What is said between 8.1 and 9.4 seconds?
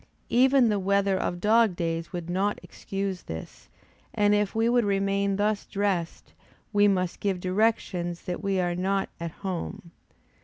that we are not at